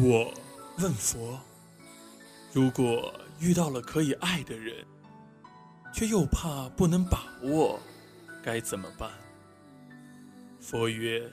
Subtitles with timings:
[0.00, 0.32] 我
[0.78, 1.40] 问佛：
[2.52, 4.86] 如果遇到了可以爱的人，
[5.92, 7.80] 却又怕不能把握，
[8.40, 9.10] 该怎么办？
[10.60, 11.28] 佛曰：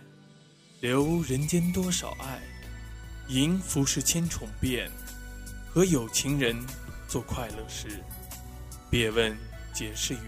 [0.81, 2.41] 留人间多少爱，
[3.27, 4.89] 迎浮世千重变。
[5.69, 6.57] 和有情人
[7.07, 8.01] 做快乐事，
[8.89, 9.37] 别问
[9.75, 10.23] 结是缘。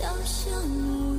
[0.00, 1.09] 想想我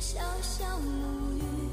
[0.00, 1.63] 潇潇暮雨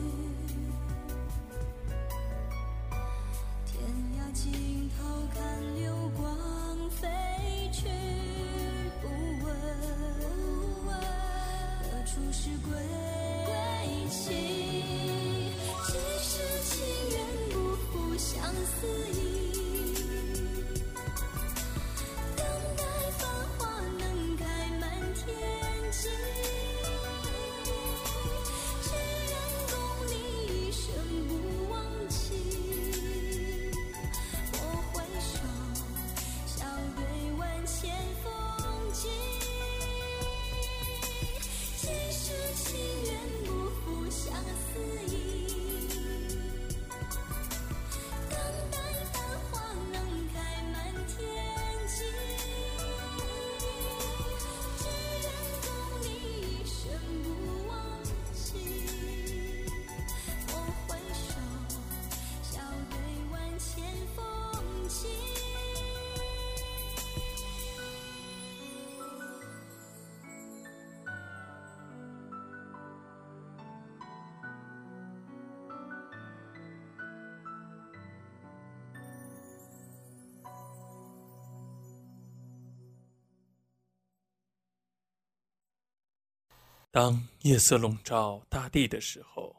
[86.94, 89.56] 当夜色笼罩大地的时候，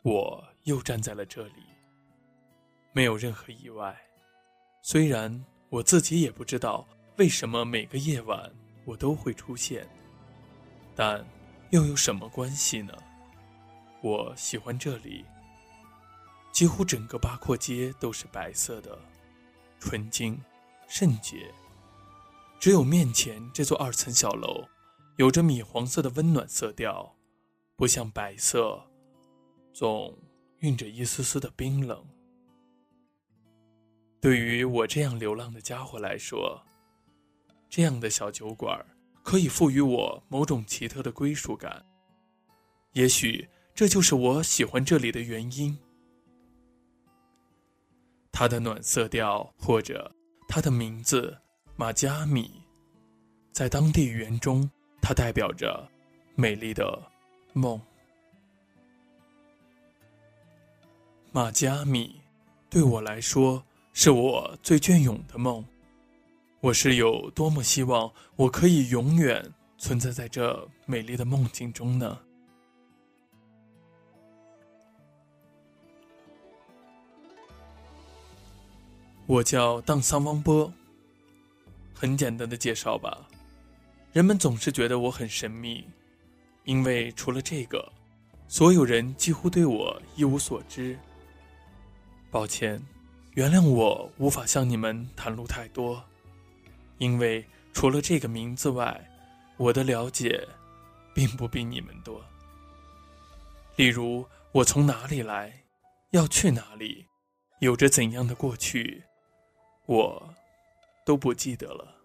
[0.00, 1.62] 我又站在了这里。
[2.90, 3.94] 没有任何意外，
[4.80, 8.50] 虽然我自己也不知道为什么每个夜晚
[8.86, 9.86] 我都会出现，
[10.96, 11.22] 但
[11.68, 12.94] 又有什么关系呢？
[14.00, 15.26] 我喜欢这里，
[16.50, 18.98] 几乎整个八廓街都是白色的，
[19.78, 20.42] 纯净、
[20.88, 21.52] 圣洁。
[22.58, 24.66] 只有面前这座二层小楼。
[25.18, 27.16] 有着米黄色的温暖色调，
[27.74, 28.80] 不像白色，
[29.72, 30.16] 总
[30.60, 32.06] 蕴着一丝丝的冰冷。
[34.20, 36.62] 对于我这样流浪的家伙来说，
[37.68, 38.80] 这样的小酒馆
[39.24, 41.84] 可以赋予我某种奇特的归属感。
[42.92, 45.76] 也许这就是我喜欢这里的原因。
[48.30, 50.14] 它的暖色调，或者
[50.46, 51.36] 它的名字
[51.74, 52.62] 马加米，
[53.50, 55.88] 在当地语言中，它代表着
[56.34, 57.02] 美丽的
[57.52, 57.80] 梦。
[61.32, 62.20] 马加米
[62.70, 65.64] 对我来说是我最隽永的梦。
[66.60, 72.18] 我是有多么希望我可以永远存在在这美丽的梦境中呢？
[79.26, 80.72] 我叫当桑汪波。
[81.94, 83.27] 很简单的介绍吧。
[84.12, 85.86] 人们总是觉得我很神秘，
[86.64, 87.92] 因为除了这个，
[88.48, 90.98] 所有人几乎对我一无所知。
[92.30, 92.82] 抱歉，
[93.34, 96.02] 原谅我无法向你们袒露太多。
[96.96, 99.08] 因为除了这个名字外，
[99.56, 100.46] 我的了解
[101.14, 102.24] 并不比你们多。
[103.76, 105.64] 例如，我从哪里来，
[106.10, 107.06] 要去哪里，
[107.60, 109.04] 有着怎样的过去，
[109.86, 110.34] 我
[111.04, 111.97] 都不记得了。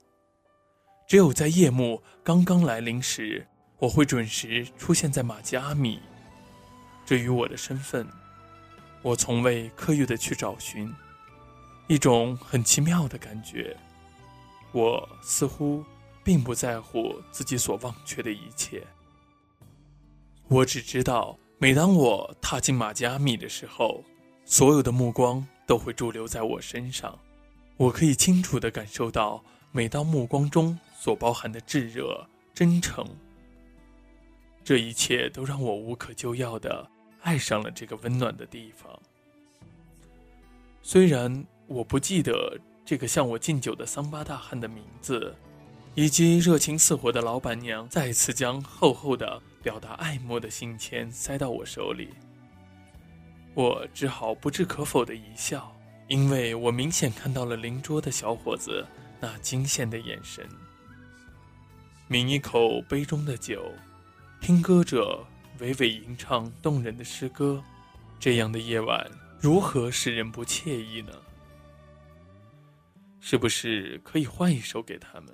[1.13, 3.45] 只有在夜幕刚刚来临时，
[3.77, 5.99] 我会准时出现在马加米。
[7.05, 8.07] 至于我的身份，
[9.03, 10.91] 我从未刻意的去找寻，
[11.85, 13.77] 一种很奇妙的感觉。
[14.71, 15.85] 我似乎
[16.23, 18.81] 并不在乎自己所忘却的一切。
[20.47, 24.03] 我只知道，每当我踏进马加米的时候，
[24.45, 27.19] 所有的目光都会驻留在我身上。
[27.77, 33.05] 我可以清楚的感受到每道目光中所包含的炙热、真诚。
[34.63, 36.89] 这一切都让我无可救药地
[37.23, 38.97] 爱上了这个温暖的地方。
[40.81, 42.57] 虽然我不记得。
[42.85, 45.33] 这个向我敬酒的桑巴大汉的名字，
[45.95, 52.09] 以及热情似火的老板娘再次将厚厚的表达爱慕的信签塞到我手里，
[53.53, 55.73] 我只好不置可否的一笑，
[56.09, 58.85] 因为我明显看到了邻桌的小伙子
[59.23, 60.45] 那惊羡的眼神。
[62.09, 63.71] 抿一口杯中的酒，
[64.41, 65.25] 听歌者
[65.59, 67.63] 娓娓吟唱动人的诗歌，
[68.19, 69.09] 这样的夜晚
[69.39, 71.13] 如何使人不惬意呢？
[73.21, 75.33] 是不是可以换一首给他们？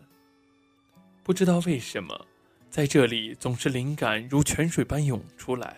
[1.24, 2.27] 不知道为什么，
[2.69, 5.77] 在这里总是灵感如泉水般涌出来。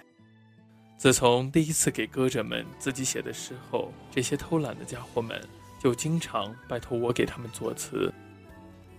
[0.98, 5.42] 自从第一次给歌者们自己写的诗后，这些偷懒的家伙们
[5.82, 8.14] 就经常拜托我给他们作词，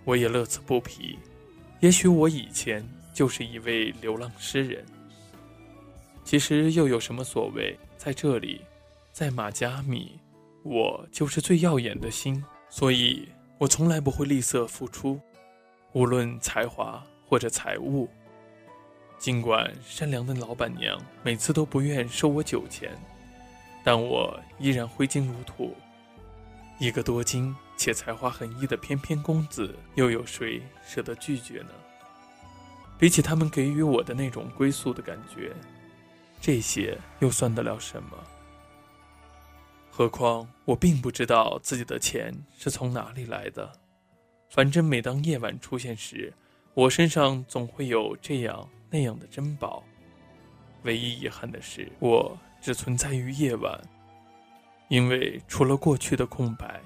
[0.04, 1.16] 我也乐此不疲。
[1.78, 2.84] 也许我以前
[3.14, 4.84] 就是一位流浪诗人。
[6.24, 7.78] 其实又有什么所谓？
[7.96, 8.62] 在这里，
[9.12, 10.18] 在马加米，
[10.64, 12.44] 我就是最耀眼的星。
[12.68, 15.20] 所以，我从来不会吝啬付出，
[15.92, 18.08] 无论才华或者财物。
[19.18, 22.90] 尽管善良的老板娘每次都不愿收我酒钱，
[23.84, 25.76] 但我依然挥金如土。
[26.82, 31.70] 一个多金且才华横溢的翩翩公子，又有谁舍得拒绝呢？
[32.98, 35.52] 比起他们给予我的那种归宿的感觉，
[36.40, 38.18] 这些又算得了什么？
[39.92, 43.70] 何况我并不知道自己的钱是从哪里来的，
[44.50, 46.34] 反正每当夜晚出现时，
[46.74, 49.84] 我身上总会有这样那样的珍宝。
[50.82, 53.80] 唯一遗憾的是，我只存在于夜晚，
[54.92, 56.78] 因为除了过去的空白，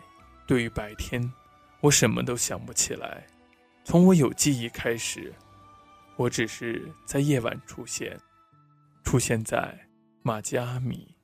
[0.47, 1.21] 对于白天，
[1.81, 3.27] 我什么都想不起来。
[3.83, 5.35] 从我有记忆开始，
[6.15, 8.17] 我只是在夜晚出现，
[9.03, 9.77] 出现在
[10.23, 11.17] 马加米。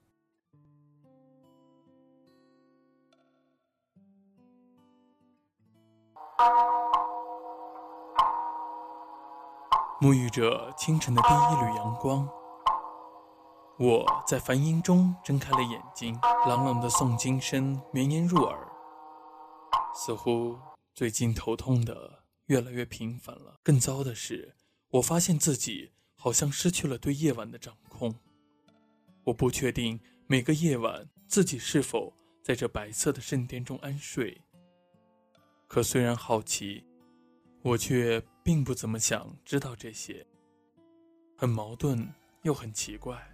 [10.01, 12.29] 沐浴着清晨的第一缕阳光，
[13.79, 18.69] 我在梵音中睁开了眼睛，朗朗的诵经声绵延入耳。
[19.95, 20.59] 似乎
[20.95, 23.57] 最近头痛的越来越频繁了。
[23.63, 24.55] 更糟的是，
[24.91, 28.15] 我发现自己好像失去了对夜晚的掌控。
[29.25, 32.13] 我不确定每个夜晚自己是否
[32.43, 34.41] 在这白色的圣殿中安睡。
[35.67, 36.85] 可虽然好奇。
[37.65, 40.27] 我却并不怎么想知道这些，
[41.37, 42.13] 很矛盾
[42.43, 43.32] 又很奇怪。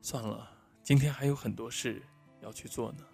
[0.00, 0.50] 算了，
[0.82, 2.02] 今天还有很多事
[2.40, 3.04] 要去做呢。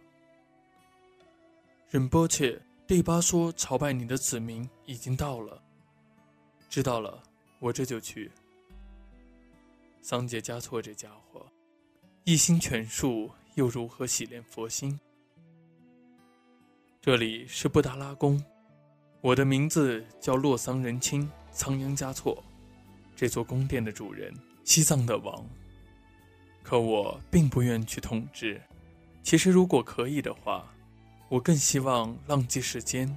[1.89, 5.63] 忍波切，第八说朝拜你的子民已经到了。
[6.69, 7.23] 知道了，
[7.59, 8.31] 我这就去。
[10.03, 11.47] 桑杰加措这家伙，
[12.25, 14.99] 一心全术又如何洗炼佛心？
[17.01, 18.43] 这里是布达拉宫，
[19.21, 22.43] 我的名字叫洛桑仁钦仓央嘉措，
[23.17, 25.45] 这座宫殿的主人，西藏的王。
[26.65, 28.61] 可我并不愿去统治。
[29.23, 30.75] 其实，如果可以的话，
[31.29, 33.17] 我更希望浪迹世间，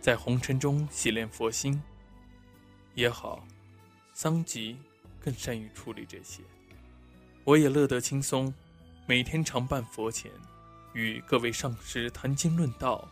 [0.00, 1.80] 在红尘中洗练佛心。
[2.94, 3.46] 也好，
[4.12, 4.76] 桑吉
[5.20, 6.42] 更善于处理这些。
[7.44, 8.52] 我也乐得轻松，
[9.06, 10.30] 每天常伴佛前，
[10.92, 13.08] 与各位上师谈经论道。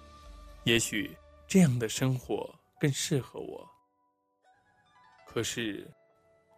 [0.64, 1.16] 也许
[1.46, 3.68] 这样的生活更适合我。
[5.28, 5.88] 可是，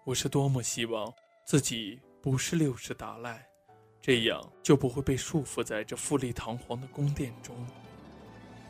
[0.06, 1.12] 我是多么希望
[1.44, 3.48] 自己不是六世达赖，
[4.02, 7.56] 这样就不会被束缚在这富丽堂皇的宫殿中。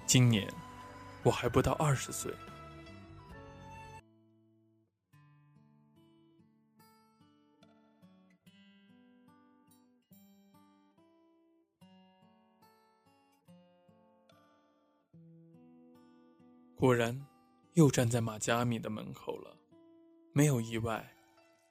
[0.06, 0.48] 今年，
[1.24, 2.32] 我还不到二十岁。
[16.76, 17.20] 果然，
[17.72, 19.56] 又站在马加米的门口了。
[20.32, 21.12] 没有意外，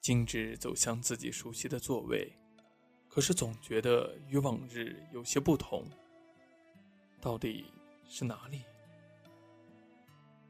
[0.01, 2.32] 径直走向自己熟悉的座位。
[3.08, 5.86] 可是总觉得与往日有些不同。
[7.20, 7.66] 到底
[8.08, 8.62] 是哪里？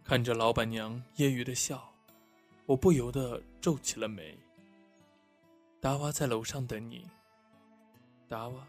[0.03, 1.93] 看着老板娘揶揄的笑，
[2.65, 4.37] 我不由得皱起了眉。
[5.79, 7.09] 达瓦在楼上等你。
[8.27, 8.67] 达瓦，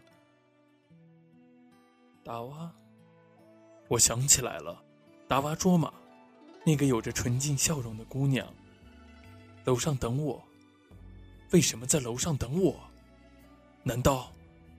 [2.23, 2.73] 达瓦，
[3.89, 4.81] 我想起来了。
[5.27, 5.93] 达瓦卓玛，
[6.65, 8.47] 那个有着纯净笑容的姑娘，
[9.65, 10.41] 楼上等我。
[11.51, 12.79] 为什么在楼上等我？
[13.83, 14.31] 难道，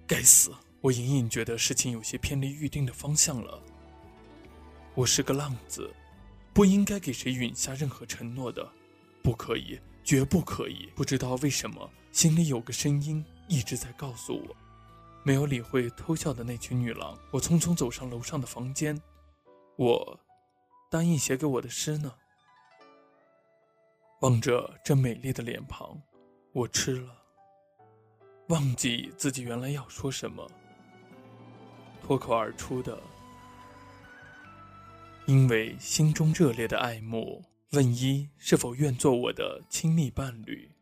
[0.06, 0.52] 该死！
[0.80, 3.60] 我隐隐觉得事情有些偏离预定的方向了。
[4.94, 5.92] 我是个浪子，
[6.54, 8.66] 不应该给谁允下任何承诺的，
[9.22, 10.88] 不可以，绝不可以！
[10.94, 14.56] 不知道为什么，心里有个声音一直在告诉我。
[15.22, 19.00] 没有理会偷笑的那群女郎，我匆匆走上楼上的房间。
[19.76, 20.20] 我。
[20.90, 22.12] 答应写给我的诗呢？
[24.22, 26.02] 望着这美丽的脸庞，
[26.52, 27.16] 我吃了，
[28.48, 30.50] 忘记自己原来要说什么，
[32.02, 33.00] 脱口而出的，
[35.26, 40.72] 因为心中热烈的爱慕，问一是否愿做我的亲密伴侣。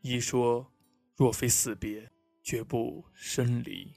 [0.00, 0.72] 一说，
[1.14, 2.10] 若非死别，
[2.42, 3.94] 绝不生离。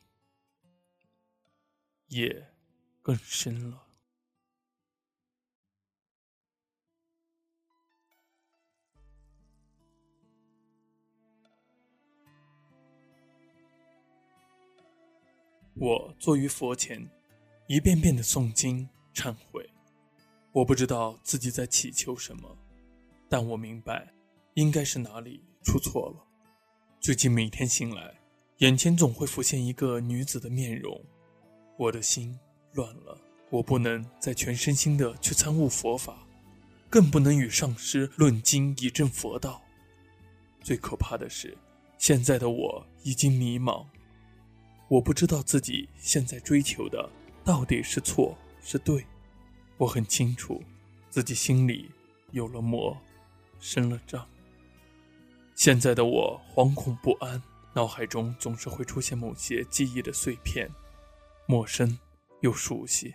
[2.09, 2.53] 夜
[3.01, 3.84] 更深了。
[15.77, 17.05] 我坐于佛前，
[17.67, 19.69] 一遍遍的诵经忏悔。
[20.53, 22.57] 我不知道自己在祈求什么，
[23.27, 24.13] 但我明白，
[24.53, 26.23] 应该是哪里出错了。
[27.01, 28.15] 最近每天醒来，
[28.59, 31.03] 眼前总会浮现一个女子的面容，
[31.77, 32.39] 我的心
[32.71, 33.17] 乱了。
[33.49, 36.25] 我不能再全身心的去参悟佛法，
[36.89, 39.61] 更不能与上师论经以证佛道。
[40.61, 41.57] 最可怕的是，
[41.97, 43.85] 现在的我已经迷茫。
[44.87, 47.09] 我不知道自己现在追求的
[47.43, 49.05] 到底是错是对，
[49.77, 50.63] 我很清楚，
[51.09, 51.89] 自己心里
[52.31, 52.95] 有了魔，
[53.59, 54.27] 生了障。
[55.55, 57.41] 现在的我惶恐不安，
[57.73, 60.69] 脑海中总是会出现某些记忆的碎片，
[61.47, 61.97] 陌生
[62.41, 63.13] 又熟悉。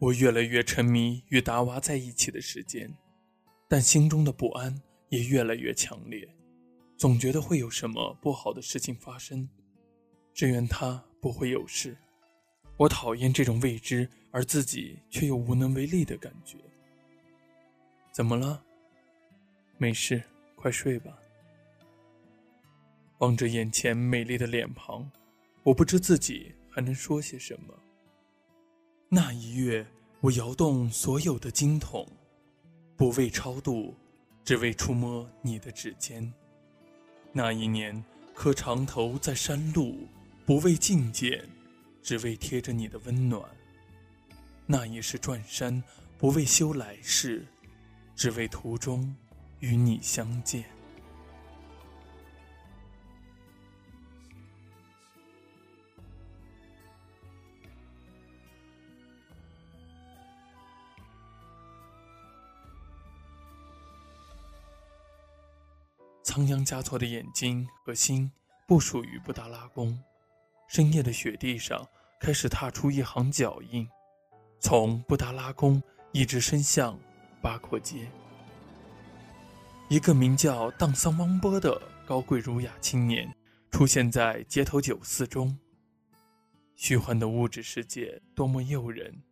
[0.00, 2.90] 我越来越沉迷与达娃在一起的时间，
[3.68, 4.80] 但心中的不安
[5.10, 6.26] 也越来越强烈，
[6.96, 9.46] 总觉得会有什么不好的事情发生。
[10.32, 11.94] 只愿他不会有事。
[12.78, 16.56] 我讨厌这种未知而自己却又无能为力的感觉。
[18.10, 18.64] 怎么了？
[19.76, 20.22] 没事，
[20.56, 21.14] 快睡吧。
[23.18, 25.10] 望着眼前美丽的脸庞，
[25.62, 27.74] 我不知自己还能说些什么。
[29.12, 29.84] 那一月，
[30.20, 32.06] 我摇动所有的经筒，
[32.96, 33.92] 不为超度，
[34.44, 36.32] 只为触摸你的指尖。
[37.32, 40.06] 那一年，磕长头在山路，
[40.46, 41.44] 不为觐见，
[42.00, 43.42] 只为贴着你的温暖。
[44.64, 45.82] 那一世转山，
[46.16, 47.44] 不为修来世，
[48.14, 49.12] 只为途中
[49.58, 50.64] 与你相见。
[66.22, 68.30] 仓央嘉措的眼睛和心
[68.66, 69.98] 不属于布达拉宫。
[70.68, 71.84] 深夜的雪地上，
[72.20, 73.88] 开始踏出一行脚印，
[74.60, 76.98] 从布达拉宫一直伸向
[77.42, 78.08] 八廓街。
[79.88, 83.28] 一个名叫荡桑汪波的高贵儒雅青年
[83.72, 85.58] 出现在街头酒肆中。
[86.76, 89.22] 虚幻的物质世界多么诱人！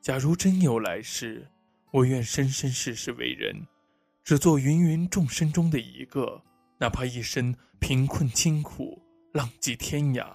[0.00, 1.48] 假如真有来世，
[1.90, 3.66] 我愿生生世世为人，
[4.24, 6.42] 只做芸芸众生中的一个，
[6.78, 9.02] 哪怕一生贫困清苦，
[9.32, 10.32] 浪迹天涯，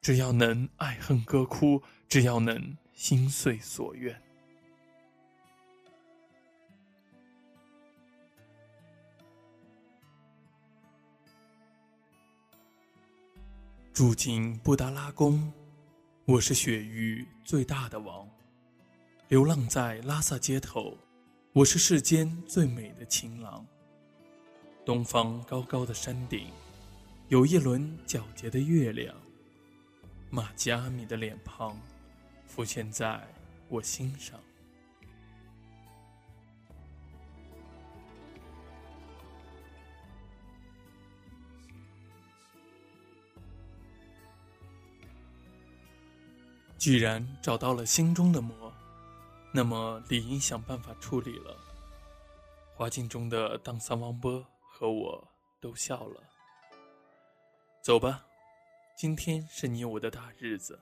[0.00, 4.18] 只要能爱恨歌哭，只要能心碎所愿。
[13.92, 15.52] 住进布达拉宫，
[16.24, 18.26] 我是雪域最大的王。
[19.28, 20.96] 流浪在拉萨街头，
[21.52, 23.66] 我是世间最美的情郎。
[24.84, 26.46] 东方高高的山顶，
[27.26, 29.12] 有一轮皎洁的月亮。
[30.30, 31.76] 玛吉阿米的脸庞，
[32.46, 33.20] 浮现在
[33.68, 34.38] 我心上。
[46.78, 48.54] 居然找到了心中的魔，
[49.52, 51.56] 那么理应想办法处理了。
[52.74, 55.28] 花镜中的荡桑王波和我
[55.60, 56.22] 都笑了。
[57.82, 58.24] 走吧，
[58.96, 60.78] 今天是你我的大日子，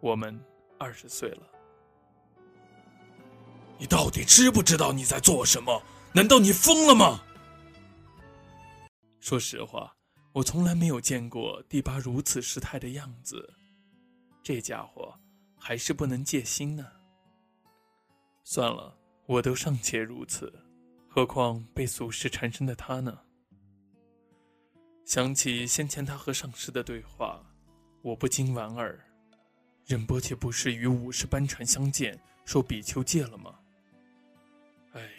[0.00, 0.38] 我们
[0.78, 1.42] 二十岁了。
[3.78, 5.82] 你到底知不知道你在做什么？
[6.14, 7.22] 难道你疯了吗？
[9.20, 9.94] 说实话，
[10.32, 13.54] 我从来没有见过第八如此失态的样子。
[14.42, 15.18] 这家伙
[15.58, 16.86] 还是不能戒心呢。
[18.48, 20.52] 算了，我都尚且如此，
[21.08, 23.22] 何况被俗世缠身的他呢？
[25.04, 27.44] 想起先前他和上师的对话，
[28.02, 29.04] 我不禁莞尔：
[29.84, 33.58] 仁波切不是与武士班禅相见，受比丘戒了吗？
[34.92, 35.10] 哎，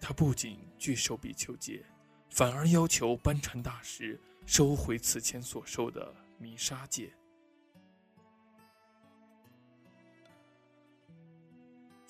[0.00, 1.84] 他不仅拒受比丘戒，
[2.30, 7.12] 反而要求班禅大师收回此前所受的弥沙戒。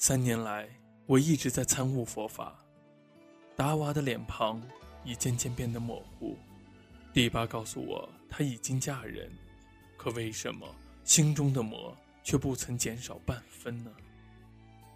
[0.04, 0.68] 三年来，
[1.06, 2.58] 我一直在参悟佛法。
[3.54, 4.60] 达瓦的脸庞
[5.04, 6.36] 已渐渐变得模糊。
[7.12, 9.30] 第八告诉我，她已经嫁人，
[9.96, 10.66] 可为什么
[11.04, 13.92] 心中的魔却不曾减少半分呢？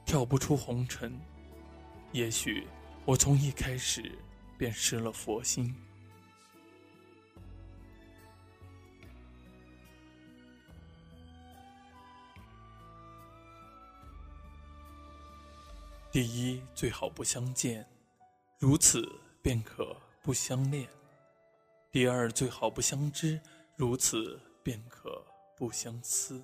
[0.05, 1.17] 跳不出红尘，
[2.11, 2.67] 也许
[3.05, 4.11] 我从一开始
[4.59, 5.73] 便失了佛心。
[16.17, 17.87] 第一，最好不相见，
[18.59, 19.07] 如此
[19.43, 20.87] 便可不相恋；
[21.93, 23.39] 第二，最好不相知，
[23.77, 25.23] 如此便可
[25.59, 26.41] 不相思；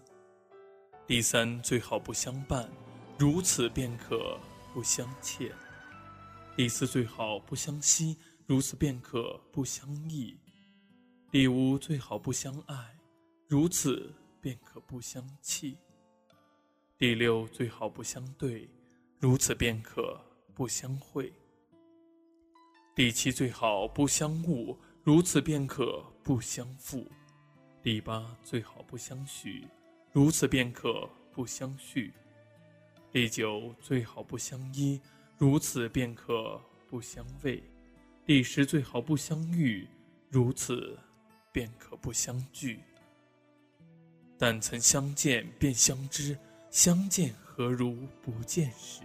[1.07, 2.69] 第三，最好不相伴，
[3.19, 4.39] 如此便可
[4.75, 5.49] 不相欠；
[6.55, 10.37] 第四，最好不相惜，如此便可不相忆；
[11.31, 12.99] 第五，最好不相爱，
[13.49, 15.79] 如此便可不相弃；
[16.99, 18.69] 第六，最好不相对。
[19.23, 20.21] 如此便可
[20.53, 21.33] 不相会。
[22.93, 27.07] 第七最好不相误，如此便可不相负。
[27.81, 29.65] 第八最好不相许，
[30.11, 32.13] 如此便可不相续。
[33.13, 35.01] 第九最好不相依，
[35.39, 37.63] 如此便可不相偎。
[38.27, 39.87] 第十最好不相遇，
[40.31, 40.99] 如此
[41.53, 42.81] 便可不相聚。
[44.37, 46.37] 但曾相见便相知，
[46.73, 47.33] 相见。
[47.63, 49.05] 何如不见时？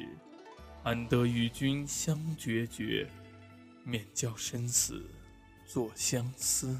[0.81, 3.07] 安得与君相决绝？
[3.83, 5.05] 免教生死
[5.67, 6.75] 作相思。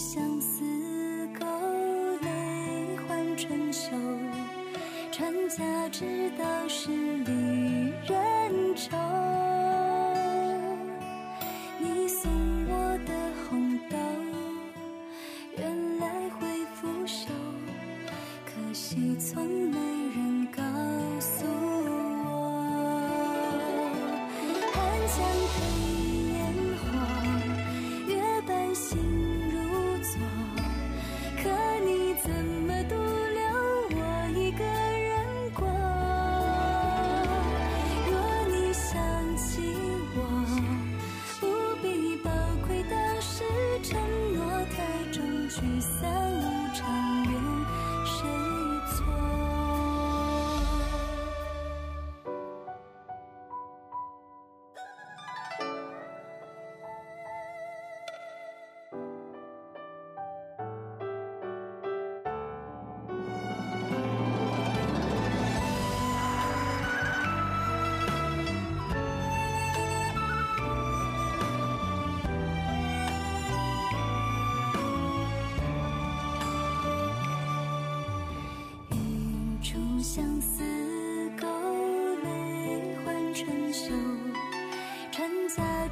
[0.00, 0.64] 相思
[1.38, 1.44] 勾，
[2.22, 3.90] 泪换春秋。
[5.12, 5.30] 传。
[5.50, 8.29] 家知道是离人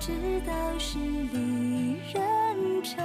[0.09, 0.15] 知
[0.47, 2.17] 道是离人
[2.83, 2.97] 愁。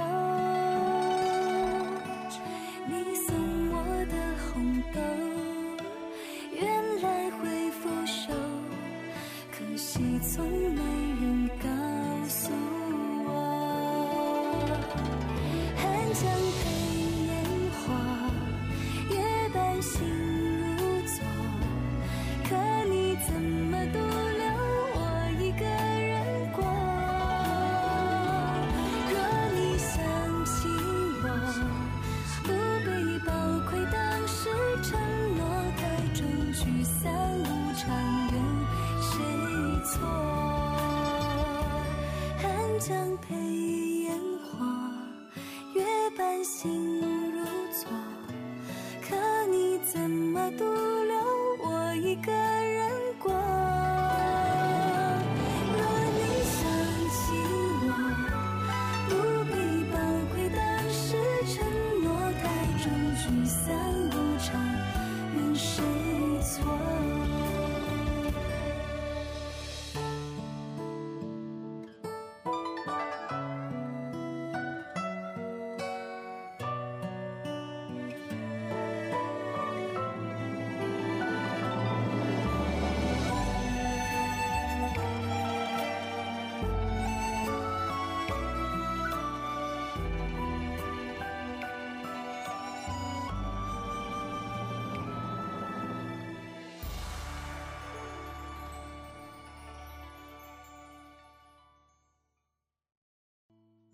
[2.88, 3.36] 你送
[3.70, 4.98] 我的红豆，
[6.50, 6.64] 原
[7.02, 8.32] 来会腐朽，
[9.52, 10.80] 可惜从没
[11.20, 11.68] 人告
[12.26, 12.50] 诉
[13.26, 13.28] 我。
[15.76, 16.24] 寒江
[16.62, 16.64] 配
[17.26, 17.30] 烟
[17.82, 17.92] 火，
[19.10, 19.14] 月
[19.52, 19.92] 半星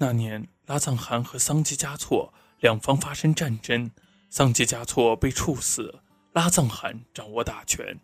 [0.02, 3.90] 那年，拉藏汗和桑吉嘉措两方发生战争，
[4.30, 6.00] 桑吉嘉措被处死，
[6.32, 8.00] 拉藏汗掌握大权。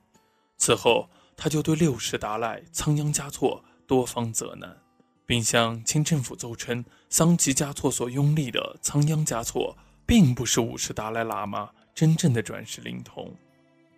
[0.59, 4.77] 此后，他就对六世达赖仓央嘉措多方责难，
[5.25, 13.35] 并向清政府奏称，桑吉嘉措所拥立的仓央嘉措并不是五世达赖喇嘛真正的转世灵童，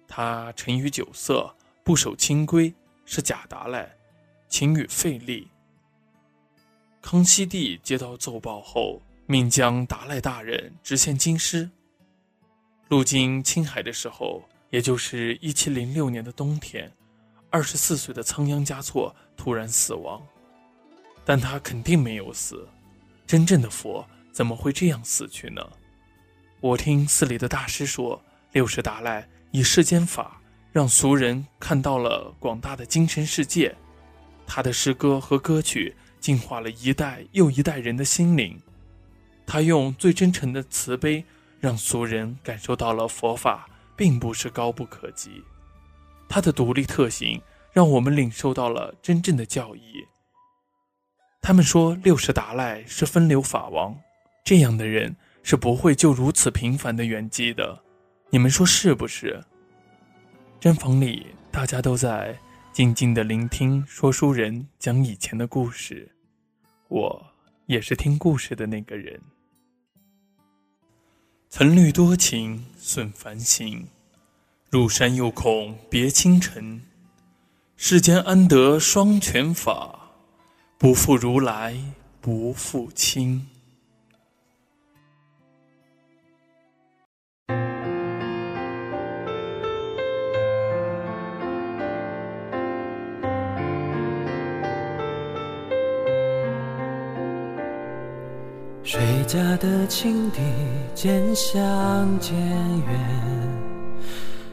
[0.07, 2.73] 他沉于酒色，不守清规，
[3.05, 3.93] 是假达赖，
[4.49, 5.49] 勤于费力。
[7.11, 11.71] 康熙帝接到奏报后，命将达赖大人直献京师。
[12.89, 16.93] 路经青海的时候，也就是一七零六年的冬天，
[17.49, 20.23] 二十四岁的仓央嘉措突然死亡。
[21.25, 22.69] 但他肯定没有死，
[23.27, 25.67] 真正的佛怎么会这样死去呢？
[26.61, 30.39] 我听寺里的大师说，六世达赖以世间法
[30.73, 33.75] 让俗人看到了广大的精神世界，
[34.47, 35.97] 他的诗歌和歌曲。
[36.21, 38.61] 净化了一代又一代人的心灵，
[39.47, 41.25] 他用最真诚的慈悲，
[41.61, 45.43] 让俗人感受到了佛法并不是高不可及。
[46.29, 47.41] 他的独立特行，
[47.73, 50.07] 让我们领受到了真正的教义。
[51.41, 53.99] 他们说六世达赖是分流法王，
[54.45, 57.83] 这样的人是不会就如此平凡的圆寂的。
[58.31, 59.43] 你们说是不是？
[60.61, 62.39] 毡房里大家都在。
[62.79, 66.09] 静静的聆听说书人讲以前的故事，
[66.87, 67.27] 我
[67.67, 69.21] 也是听故事的那个人。
[71.49, 73.85] 曾虑多情损繁行，
[74.71, 76.81] 入山又恐别倾城。
[77.77, 80.13] 世间安得双全法？
[80.79, 81.77] 不负如来
[82.21, 83.45] 不负卿。
[99.29, 100.41] 家的青笛
[100.95, 101.59] 渐响
[102.19, 102.99] 渐远，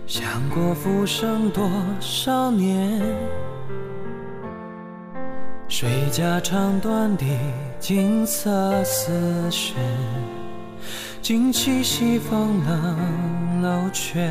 [0.06, 1.66] 想过浮生多
[2.02, 3.02] 少年。
[5.70, 7.24] 谁家长短的
[7.80, 9.78] 锦瑟丝弦，
[11.22, 14.30] 惊起西风冷楼阙。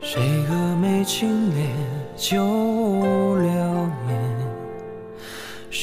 [0.00, 1.68] 谁蛾眉轻敛
[2.16, 3.52] 旧流
[4.01, 4.01] 年？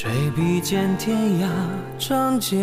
[0.02, 1.48] 谁比肩天涯
[1.98, 2.58] 仗剑？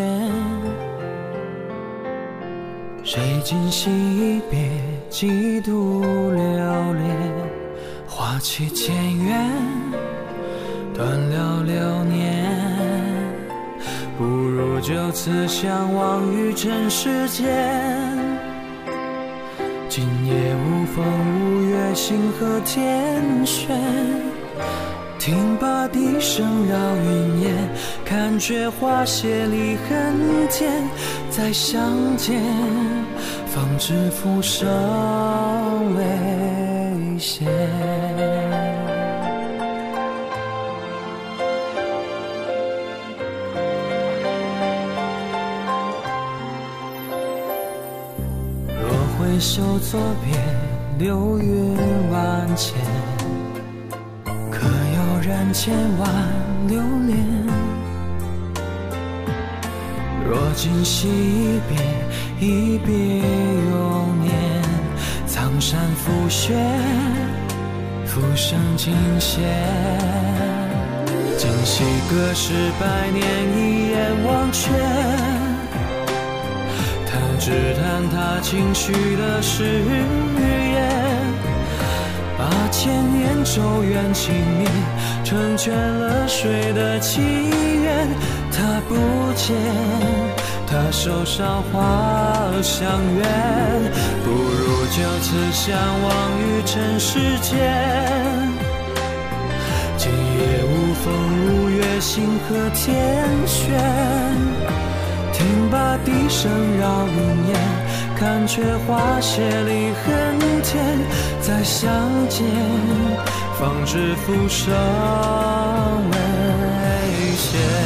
[3.05, 4.71] 谁今夕一别
[5.11, 6.41] 几度流
[6.95, 7.15] 连？
[8.07, 9.51] 花期渐远，
[10.95, 12.47] 断了流年。
[14.17, 17.47] 不如就此相忘于尘世间。
[19.91, 23.79] 今夜无风无月，星河天悬。
[25.27, 27.53] 听罢笛声绕云烟，
[28.05, 30.85] 看却花谢离恨天。
[31.31, 32.41] 再相见，
[33.49, 34.69] 方知浮生
[35.97, 37.45] 未歇。
[48.81, 51.77] 若回首作别，流云
[52.13, 52.96] 万千。
[55.27, 56.09] 可有人千万
[56.69, 57.19] 留恋？
[60.25, 61.77] 若今夕一别，
[62.47, 64.33] 一别永年。
[65.27, 66.55] 苍山覆雪，
[68.05, 69.43] 浮生尽歇。
[71.37, 73.25] 今夕隔世百年，
[73.59, 74.71] 一眼忘却。
[77.11, 80.66] 弹指弹他轻许的誓言，
[82.49, 84.69] 八千年咒怨情灭，
[85.25, 88.09] 成全了谁的祈愿？
[88.53, 88.95] 他不
[89.35, 89.57] 见，
[90.65, 93.27] 他手上花香远，
[94.23, 97.53] 不如就此相忘于尘世间。
[99.99, 101.05] 今夜无风
[101.49, 103.75] 无月，星河天悬。
[105.33, 107.59] 听罢笛声绕云烟，
[108.17, 110.99] 看却花谢离恨天。
[111.41, 111.89] 再相
[112.29, 112.45] 见，
[113.59, 114.75] 方知浮生
[116.11, 116.17] 未
[117.37, 117.86] 歇。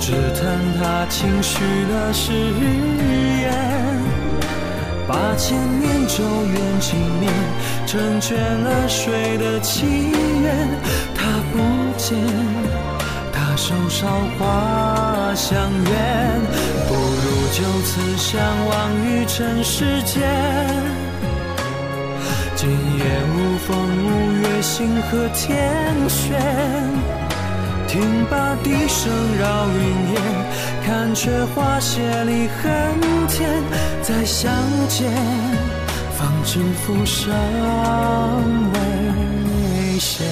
[0.00, 3.52] 只叹他轻许的誓言，
[5.06, 7.28] 八千年咒怨情灭，
[7.86, 9.84] 成全了谁的祈
[10.42, 10.68] 愿？
[11.14, 11.20] 他
[11.52, 11.58] 不
[11.98, 12.18] 见，
[13.30, 16.40] 他手上花相远，
[16.88, 20.26] 不如就此相忘于尘世间。
[22.56, 23.04] 今夜
[23.36, 27.19] 无风无月，星河天悬。
[27.90, 30.22] 听罢笛声绕云烟，
[30.86, 33.60] 看却花谢离恨天。
[34.00, 34.54] 再相
[34.86, 35.10] 见，
[36.16, 37.34] 方知浮生
[38.72, 40.24] 未歇。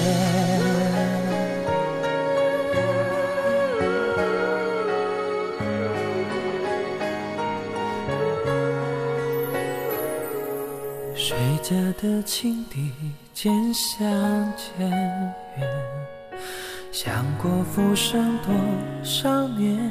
[11.13, 12.93] 谁家的青笛
[13.33, 13.99] 渐响
[14.55, 14.89] 渐
[15.57, 15.98] 远？
[17.01, 18.53] 想过浮生多
[19.01, 19.89] 少年？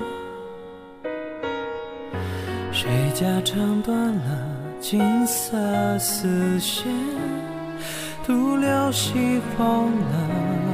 [2.71, 4.47] 谁家唱断了
[4.79, 6.85] 锦瑟丝弦？
[8.27, 10.68] 徒留西风冷